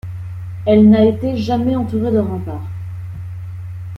[0.65, 2.67] Elle n'a été jamais entourée de remparts.